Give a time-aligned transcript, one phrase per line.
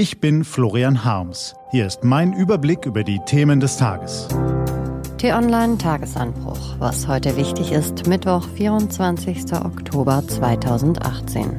[0.00, 1.54] Ich bin Florian Harms.
[1.72, 4.28] Hier ist mein Überblick über die Themen des Tages.
[5.18, 6.76] T-Online Tagesanbruch.
[6.78, 9.52] Was heute wichtig ist, Mittwoch, 24.
[9.62, 11.54] Oktober 2018.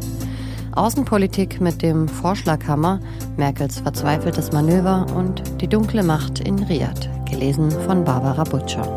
[0.71, 2.99] Außenpolitik mit dem Vorschlaghammer,
[3.37, 7.11] Merkels verzweifeltes Manöver und die dunkle Macht in Riyadh.
[7.29, 8.87] Gelesen von Barbara Butcher.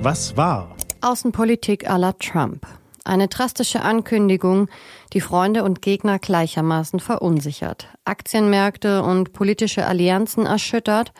[0.00, 0.74] Was war?
[1.02, 2.66] Außenpolitik à la Trump.
[3.08, 4.68] Eine drastische Ankündigung,
[5.14, 11.14] die Freunde und Gegner gleichermaßen verunsichert, Aktienmärkte und politische Allianzen erschüttert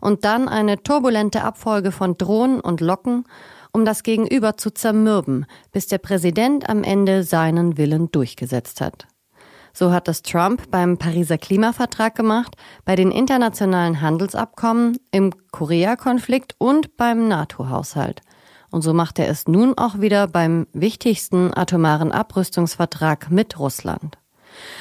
[0.00, 3.24] und dann eine turbulente Abfolge von Drohen und Locken,
[3.70, 9.06] um das Gegenüber zu zermürben, bis der Präsident am Ende seinen Willen durchgesetzt hat.
[9.72, 16.96] So hat es Trump beim Pariser Klimavertrag gemacht, bei den internationalen Handelsabkommen, im Korea-Konflikt und
[16.96, 18.22] beim NATO-Haushalt.
[18.70, 24.18] Und so macht er es nun auch wieder beim wichtigsten atomaren Abrüstungsvertrag mit Russland.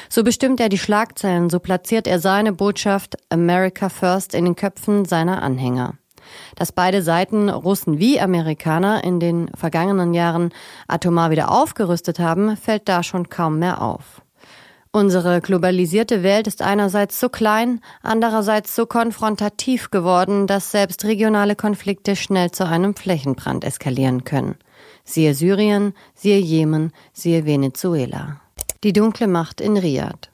[0.10, 5.06] So bestimmt er die Schlagzeilen, so platziert er seine Botschaft America First in den Köpfen
[5.06, 5.96] seiner Anhänger.
[6.56, 10.52] Dass beide Seiten, Russen wie Amerikaner, in den vergangenen Jahren
[10.88, 14.22] atomar wieder aufgerüstet haben, fällt da schon kaum mehr auf.
[14.92, 22.16] Unsere globalisierte Welt ist einerseits so klein, andererseits so konfrontativ geworden, dass selbst regionale Konflikte
[22.16, 24.56] schnell zu einem Flächenbrand eskalieren können.
[25.04, 28.42] Siehe Syrien, siehe Jemen, siehe Venezuela.
[28.84, 30.30] Die dunkle Macht in Riyadh.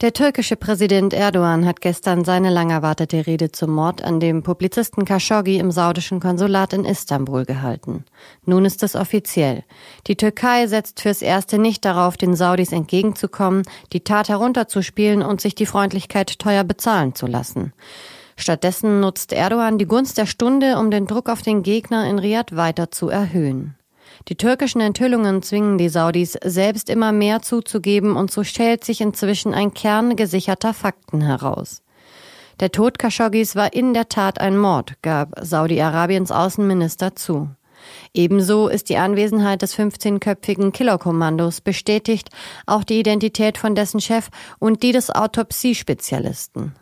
[0.00, 5.04] Der türkische Präsident Erdogan hat gestern seine lang erwartete Rede zum Mord an dem Publizisten
[5.04, 8.04] Khashoggi im saudischen Konsulat in Istanbul gehalten.
[8.44, 9.64] Nun ist es offiziell.
[10.06, 15.56] Die Türkei setzt fürs Erste nicht darauf, den Saudis entgegenzukommen, die Tat herunterzuspielen und sich
[15.56, 17.72] die Freundlichkeit teuer bezahlen zu lassen.
[18.36, 22.54] Stattdessen nutzt Erdogan die Gunst der Stunde, um den Druck auf den Gegner in Riyadh
[22.54, 23.74] weiter zu erhöhen.
[24.28, 29.54] Die türkischen Enthüllungen zwingen die Saudis selbst immer mehr zuzugeben und so stellt sich inzwischen
[29.54, 31.82] ein Kern gesicherter Fakten heraus.
[32.60, 37.48] Der Tod Khashoggis war in der Tat ein Mord, gab Saudi-Arabiens Außenminister zu.
[38.12, 42.28] Ebenso ist die Anwesenheit des 15-köpfigen Killerkommandos bestätigt,
[42.66, 44.28] auch die Identität von dessen Chef
[44.58, 46.74] und die des Autopsiespezialisten.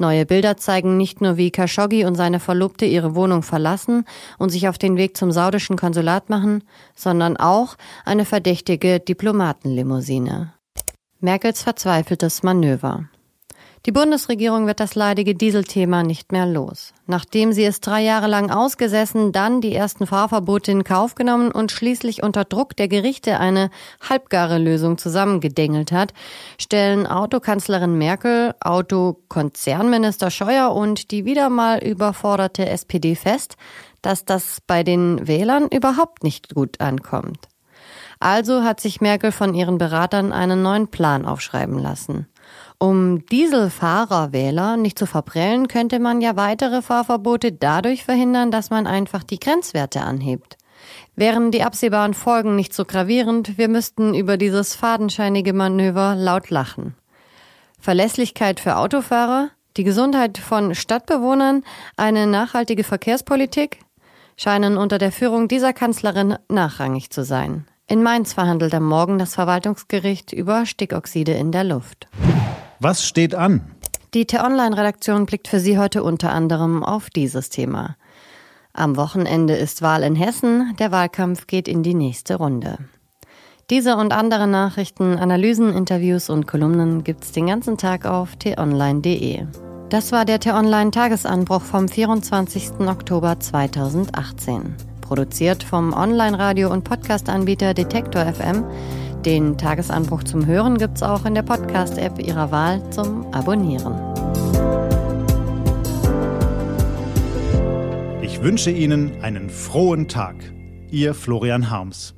[0.00, 4.06] Neue Bilder zeigen nicht nur, wie Khashoggi und seine Verlobte ihre Wohnung verlassen
[4.38, 6.64] und sich auf den Weg zum saudischen Konsulat machen,
[6.96, 10.54] sondern auch eine verdächtige Diplomatenlimousine.
[11.20, 13.10] Merkels verzweifeltes Manöver.
[13.86, 16.92] Die Bundesregierung wird das leidige Dieselthema nicht mehr los.
[17.06, 21.72] Nachdem sie es drei Jahre lang ausgesessen, dann die ersten Fahrverbote in Kauf genommen und
[21.72, 23.70] schließlich unter Druck der Gerichte eine
[24.06, 26.12] halbgare Lösung zusammengedengelt hat,
[26.58, 33.56] stellen Autokanzlerin Merkel, Autokonzernminister Scheuer und die wieder mal überforderte SPD fest,
[34.02, 37.48] dass das bei den Wählern überhaupt nicht gut ankommt.
[38.20, 42.26] Also hat sich Merkel von ihren Beratern einen neuen Plan aufschreiben lassen.
[42.78, 49.22] Um Dieselfahrerwähler nicht zu verprellen, könnte man ja weitere Fahrverbote dadurch verhindern, dass man einfach
[49.22, 50.58] die Grenzwerte anhebt.
[51.16, 56.94] Wären die absehbaren Folgen nicht so gravierend, wir müssten über dieses fadenscheinige Manöver laut lachen.
[57.78, 61.64] Verlässlichkeit für Autofahrer, die Gesundheit von Stadtbewohnern,
[61.96, 63.80] eine nachhaltige Verkehrspolitik
[64.36, 67.66] scheinen unter der Führung dieser Kanzlerin nachrangig zu sein.
[67.90, 72.06] In Mainz verhandelt am Morgen das Verwaltungsgericht über Stickoxide in der Luft.
[72.78, 73.62] Was steht an?
[74.14, 77.96] Die T-Online-Redaktion blickt für Sie heute unter anderem auf dieses Thema.
[78.72, 82.78] Am Wochenende ist Wahl in Hessen, der Wahlkampf geht in die nächste Runde.
[83.70, 89.46] Diese und andere Nachrichten, Analysen, Interviews und Kolumnen gibt's den ganzen Tag auf t-online.de.
[89.88, 92.86] Das war der T-Online-Tagesanbruch vom 24.
[92.86, 94.89] Oktober 2018.
[95.10, 98.64] Produziert vom Online-Radio- und Podcast-Anbieter Detektor FM
[99.24, 103.92] den Tagesanbruch zum Hören gibt es auch in der Podcast-App Ihrer Wahl zum Abonnieren.
[108.22, 110.36] Ich wünsche Ihnen einen frohen Tag.
[110.90, 112.14] Ihr Florian Harms.